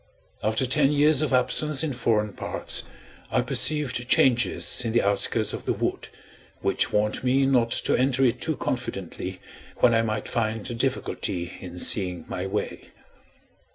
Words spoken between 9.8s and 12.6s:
I might find a difficulty in seeing my